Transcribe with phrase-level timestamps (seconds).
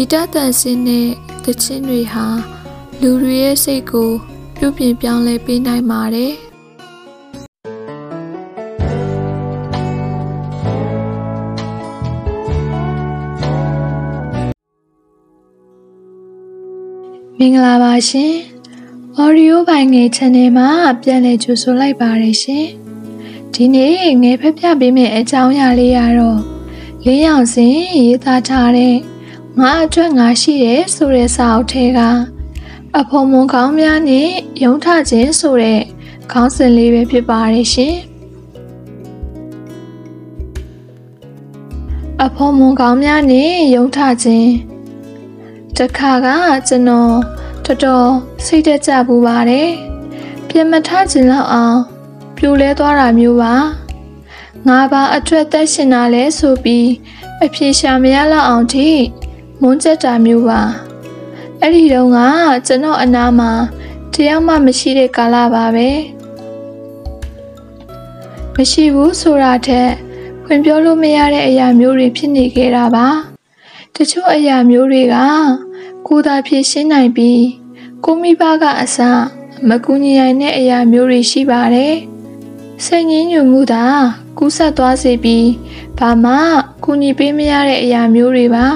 [0.00, 1.08] ီတတန်စင်းတဲ့
[1.44, 2.26] သချင်းတွေဟာ
[3.00, 4.10] လူတွေရဲ့စိတ်ကို
[4.56, 6.34] ပြုပြင်ပြောင်းလဲပေးနိုင်ပါတယ်
[17.38, 18.34] မင်္ဂလာပါရှင်
[19.22, 20.68] Audio ဘိုင်ငယ် Channel မှာ
[21.02, 22.66] ပြန်လည်ကြိုဆိုလိုက်ပါရရှင်
[23.54, 23.92] ဒီနေ့
[24.22, 26.40] ငယ်ဖက်ပြပေးမယ့်အကြောင်းအရာလေးကတော့
[27.04, 28.96] လေးရောင်စင်ရေးသားထားတဲ့
[29.60, 32.00] ငါအတွက်ငါရှိတယ်ဆိုတဲ့စာအုပ်ထဲက
[32.98, 34.28] အဖော်မွန်ကောင်းများနဲ့
[34.64, 35.80] ရုံထခြင်းဆိုတဲ့
[36.32, 37.96] ခေါင်းစဉ်လေးပဲဖြစ်ပါတယ်ရှင်
[42.24, 44.50] အဖော်မွန်ကောင်းများနဲ့ရုံထခြင်း
[45.76, 46.26] တခါက
[46.68, 47.14] ကျွန်တော်
[47.64, 48.10] တော်တော်
[48.44, 49.70] စိတ်တက်ကြပူပါတယ်
[50.48, 51.78] ပြင်မထခြင်းလောက်အောင်
[52.36, 53.54] ပြိုလဲသွားတာမျိုးပါ
[54.68, 56.88] ငါပါအထွက်သက်ရှင်တာလဲဆိုပြီး
[57.44, 58.90] အပြေရှာမရလောက်အောင်ထိ
[59.62, 60.60] မွန်းကျက်တာမျိုးပါ
[61.60, 62.18] အဲ့ဒီတော့က
[62.66, 63.50] ကျွန်တော်အနာမှာ
[64.12, 65.90] တယောက်မှမရှိတဲ့ကာလပါပဲ
[68.54, 69.90] မရှိဘူးဆိုတာထက်
[70.44, 73.08] ဖွင့်ပြောလို့မရတဲ့အရာမျိုးတွေဖြစ်နေခဲ့တာပါ
[73.94, 75.16] တချို့အရာမျိုးတွေက
[76.06, 77.44] ကိုယ်သာဖြည့်ရှင်းနိုင်ပြီး
[78.04, 78.98] ကိုမိဘကအစ
[79.68, 81.94] မကူညီနိုင်တဲ့အရာမျိုးတွေရှိပါတယ်
[82.84, 83.84] စိတ်ငြင်းညူမှုသာ
[84.38, 85.48] ကူးဆက်သွားစေပြီး
[85.98, 86.34] ဘာမှ
[86.84, 88.66] ကူညီပေးမရတဲ့အရာမျိုးတွေပါ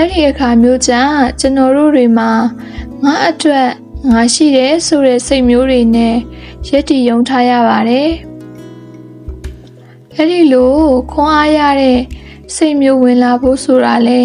[0.00, 0.92] အဲ့ဒီအခါမျိုးကျ
[1.40, 2.30] ကျွန်တော်တို့တွေမှာ
[3.04, 3.68] ငါအတွက်
[4.10, 6.16] ငါရှိတယ်ဆိုတဲ့စိတ်မျိုးတွေနဲ့
[6.68, 8.10] ရည်တည်ယုံထားရပါတယ်
[10.14, 10.74] အဲ့ဒီလို
[11.12, 11.98] ခွန်အားရတဲ့
[12.54, 14.20] စိတ်မျိုးဝင်လာဖို့ဆိုတာလဲ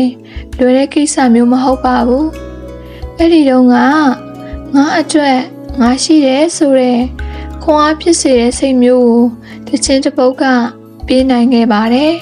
[0.57, 2.27] လွယ်တဲ့ကိစ္စမျိုးမဟုတ်ပါဘူး
[3.17, 3.87] အဲ့ဒီတော့ကငါ
[4.99, 5.37] အတွက်
[5.81, 6.99] ငါရှိတယ်ဆိုတဲ့
[7.63, 9.13] ခွန်အားဖြစ်စေတဲ့စိတ်မျိုး
[9.67, 10.43] ကိုတခြင်းတစ်ပုတ်က
[11.07, 12.13] ပေးနိုင်ခဲ့ပါတယ်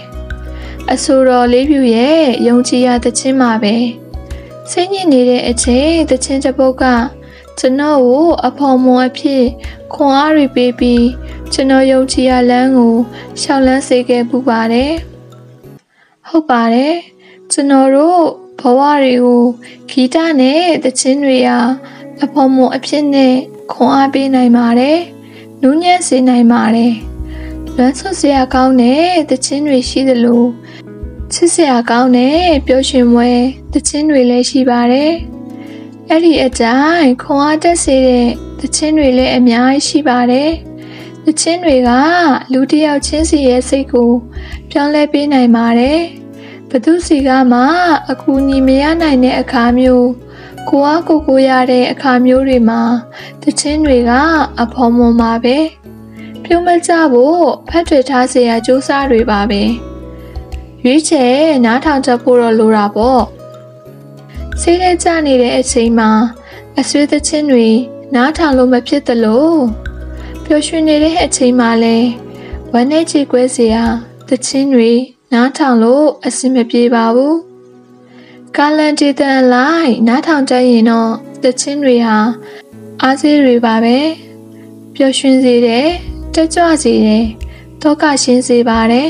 [0.90, 3.76] အဆိုတော်လေးဖြူရဲ့ယုံကြည်ရတခြင်းမှာပဲ
[4.70, 6.84] စိတ်ညစ်နေတဲ့အချိန်တခြင်းတစ်ပုတ်က
[7.60, 9.44] ကျွန်တော်ကိုအဖော်မွန်အဖြစ်
[9.94, 11.06] ခွန်အားတွေပေးပြီး
[11.54, 12.94] ကျွန်တော်ယုံကြည်ရလမ်းကို
[13.42, 14.94] ရှောက်လန်းစေခဲ့ပူပါတယ်
[16.28, 16.96] ဟုတ်ပါတယ်
[17.52, 18.22] ကျွန်တော်တို့
[18.60, 19.44] ဘဝတွေကို
[19.90, 21.60] ဂီတနဲ့သချင်းတွေဟာ
[22.24, 23.36] အဖော်မွန်အဖြစ်နဲ့
[23.72, 25.00] ခွန်အားပေးနိုင်ပါတယ်
[25.62, 26.94] နူးညံ့စေနိုင်ပါတယ်
[27.78, 30.44] လွမ်းဆွစရာကောင်းတဲ့သချင်းတွေရှိသလို
[31.32, 33.32] ချစ်စရာကောင်းတဲ့ပျော်ရွှင်ပွဲ
[33.74, 35.14] သချင်းတွေလည်းရှိပါတယ်
[36.10, 38.28] အဲ့ဒီအတိုင်းခွန်အားတက်စေတဲ့
[38.60, 40.52] သချင်းတွေလည်းအများကြီးရှိပါတယ်
[41.26, 41.92] သချင်းတွေက
[42.52, 44.12] လူတစ်ယောက်ချင်းစီရဲ့စိတ်ကို
[44.72, 46.00] ပြောင်းလဲပေးနိုင်ပါတယ်
[46.70, 47.62] ဘသူစီကမှ
[48.12, 50.10] အကူအညီမရနိုင်တဲ့အခါမျိုး
[50.70, 52.82] ကိုအားကိုကိုရတဲ့အခါမျိုးတွေမှာ
[53.44, 54.12] တခြင်းတွေက
[54.62, 55.58] အဖော်မွန်ပါပဲ
[56.54, 59.64] ပြုံးမကြဖို့ဖတ်ထွေထားစရာစူးစမ်းတွေပါပဲ
[60.84, 63.24] ရွေးချယ်နားထောင်ချက်ဖို့တော့လိုတာပေါ့
[64.62, 66.10] ဆေးထဲကျနေတဲ့အချိန်မှာ
[66.80, 67.70] အဆွေးသချင်းတွေ
[68.16, 69.52] နားထောင်လို့မဖြစ်သလို
[70.44, 72.10] ပျော်ရွှင်နေတဲ့အချိန်မှာလည်း
[72.74, 73.84] ဝမ်းနဲ့ချေကွဲစရာ
[74.28, 74.92] သချင်းတွေ
[75.34, 77.38] နားထောင်လို့အဆင်မပြေပါဘူး
[78.58, 81.12] ကာလန်တီတန်လိုက်နားထောင်ကြရင်တော့
[81.44, 82.18] သချင်းတွေဟာ
[83.02, 83.98] အားစေးတွေပါပဲ
[84.96, 85.90] ပျော်ရွှင်စေတယ်
[86.36, 87.26] တက်ကြွစေတယ်
[87.82, 89.10] တောကရှင်းစေပါတယ်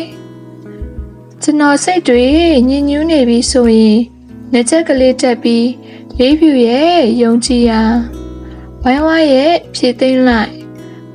[1.41, 2.27] ကျွန်တော်စိတ်တွေ
[2.69, 3.99] ညင်ညူးနေပြီဆိုရင်
[4.53, 5.69] လက်ချက်ကလေးတက်ပြီး
[6.17, 7.81] လေးဖြူရဲ့ယုံကြည်ရာ
[8.81, 10.51] ဝိုင်းဝါရဲ့ဖြည့်သိမ့်လိုက်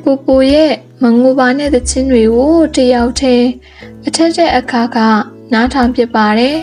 [0.02, 0.72] ပူပူရဲ့
[1.02, 3.48] မငိုပါနဲ့တချင်းတွေကိုတယောက်တည်း
[4.06, 4.98] အထက်တဲ့အခါက
[5.52, 6.56] နားထောင်ဖြစ်ပါတယ်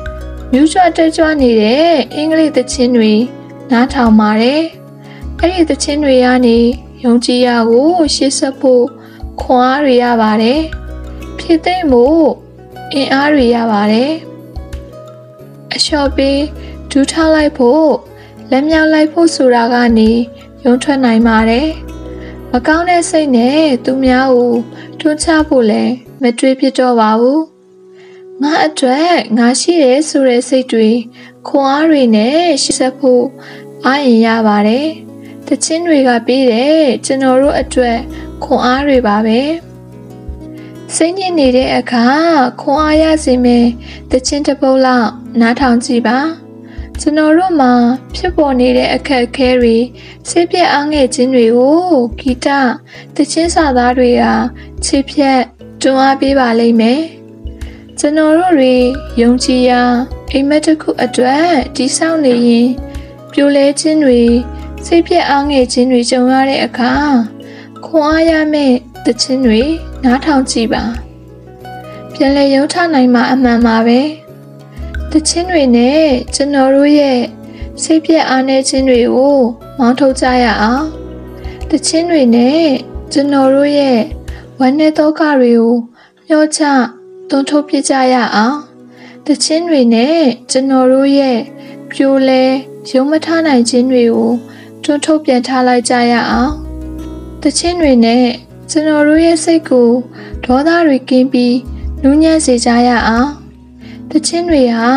[0.52, 3.12] ။မြူးချွတ်တက်ကြွနေတဲ့အင်္ဂလိပ်သချင်းတွေ
[3.70, 4.62] နားထောင်ပါတယ်။
[5.40, 6.58] အဲ့ဒီသချင်းတွေကနေ
[7.04, 8.84] ယုံကြည်ရကိုရှေ့ဆက်ဖို့
[9.40, 10.60] ခွန်အားတွေရပါတယ်။
[11.38, 12.04] ဖြစ်သိမ့်မှု
[12.92, 14.12] အင်အားတွေရပါတယ်။
[15.72, 16.40] အလျှော့ပေး
[16.90, 17.88] ဒူးထားလိုက်ဖို့
[18.50, 20.10] လက်မြောက်လိုက်ဖို့ဆိုတာကနေ
[20.64, 21.68] ယုံထွက်နိုင်ပါတယ်။
[22.52, 24.52] မကောင်းတဲ့စိတ်နဲ့သူများကို
[25.00, 27.42] တွန်းချဖို့လည်းမတွေးဖြစ်တော့ပါဘူး
[28.42, 30.90] ငါအတွက်ငါရှိတယ်ဆိုတဲ့စိတ်တွေ
[31.48, 33.24] ခွန်အားတွေနဲ့ရှိစက်ဖို့
[33.86, 34.88] အားရင်ရပါတယ်
[35.48, 37.98] တချင်းတွေကပြီးတယ်ကျွန်တော်တို့အတွက်
[38.44, 39.40] ခွန်အားတွေပါပဲ
[40.94, 42.06] စိတ်ညစ်နေတဲ့အခါ
[42.60, 43.66] ခွန်အားရစေမယ်
[44.10, 45.10] တချင်းတစ်ပုတ်လောက်
[45.40, 46.18] နားထောင်ကြည့်ပါ
[47.00, 47.72] ကျွန်တော်တို့မှာ
[48.14, 49.76] ဖြစ်ပေါ်နေတဲ့အခက်အခဲတွေ
[50.28, 51.78] စိတ်ပြက်အားငယ်ခြင်းတွေကို
[52.20, 52.46] ဂီတ
[53.16, 54.24] တချင်းစာသားတွေက
[54.84, 55.40] ချစ်ဖြတ်
[55.82, 57.02] တွန်းအားပေးပါလိမ့်မယ်
[57.98, 58.74] ကျွန်တော်တို့တွေ
[59.20, 59.82] ယုံကြည်ရာ
[60.32, 62.68] အိမ်မက်တစ်ခုအတွက်တည်ဆောက်နေရင်
[63.32, 64.22] ပြိုလဲခြင်းတွေ
[64.88, 66.92] စိတ်ပြက်အားငယ်ခြင်းတွေကြုံရတဲ့အခါ
[67.86, 69.62] ခွန်အားရမယ့်တခြင်းတွေ
[70.04, 70.84] နားထောင်ကြည့်ပါ
[72.12, 74.00] ပြန်လဲရုံထနိုင်မှာအမှန်ပါပဲ
[75.10, 76.04] တချင်းတွေနဲ့
[76.34, 77.20] ကျွန်တော်တို့ရဲ့
[77.82, 79.36] စိတ်ပြည့်အားနေခြင်းတွေကို
[79.78, 80.86] မောင်းထုတ်ကြရအောင်
[81.70, 82.64] တချင်းတွေနဲ့
[83.12, 83.98] ကျွန်တော်တို့ရဲ့
[84.60, 85.74] ဝမ်းနဲ့ဒုက္ခတွေကို
[86.26, 86.60] မျှောချ
[87.30, 88.58] တွန်းထုတ်ပြကြရအောင်
[89.26, 90.18] တချင်းတွေနဲ့
[90.50, 91.38] ကျွန်တော်တို့ရဲ့
[91.90, 92.42] ပြိုလဲ
[92.90, 94.32] ရုံမထားနိုင်ခြင်းတွေကို
[94.88, 96.52] တွန်းထုတ်ပြန်ထားလိုက်ကြရအောင်
[97.42, 98.26] တချင်းတွေနဲ့
[98.70, 99.88] ကျွန်တော်တို့ရဲ့စိတ်ကို
[100.44, 101.56] ဒေါသတွေကင်းပြီး
[102.02, 103.30] နူးညံ့စေကြရအောင်
[104.10, 104.90] တချင်းတွေဟာ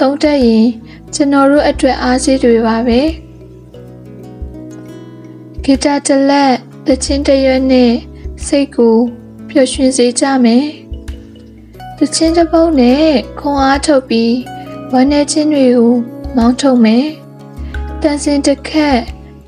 [0.00, 0.66] တုံးတက်ရင်
[1.14, 3.00] ကျွန်တော်တို့အတွက်အားစီးတွေပါပဲ
[5.62, 6.52] ဂီတာတစ်လက်
[6.86, 7.92] တချင်းတစ်ရွက်နဲ့
[8.46, 8.96] စိတ်ကို
[9.48, 10.66] ပျော်ရွှင်စေကြမယ်
[11.98, 13.08] တချင်းတစ်ပုတ်နဲ့
[13.38, 14.34] ခွန်အားထုတ်ပြီး
[14.92, 15.92] ဝမ်းနေခြင်းတွေကို
[16.36, 17.06] မောင်းထုတ်မယ်
[18.02, 18.98] တန်စင်တစ်ခက်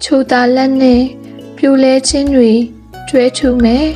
[0.02, 1.02] ချိုတာလက်နဲ့
[1.56, 2.52] ပြိုလဲခြင်းတွေ
[3.08, 3.88] ကျွဲထူမယ်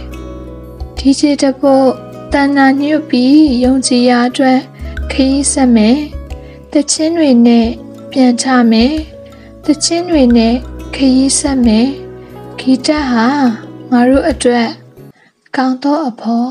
[0.97, 1.91] ဒီချေတစ်ပုတ်
[2.32, 4.61] တန်နာညွတ်ပြီးယုံကြည်ရာအတွက်
[5.11, 5.99] ခရီးဆက်မယ်
[6.73, 7.67] တချင်းတွေနဲ့
[8.11, 8.93] ပြန်ချမယ်
[9.64, 10.55] တချင်းတွေနဲ့
[10.94, 11.88] ခရီးဆက်မယ်
[12.58, 13.26] ဂီတဟာ
[13.91, 14.69] ငါတို့အတွက်
[15.56, 16.50] ကောင်းသောအဖို့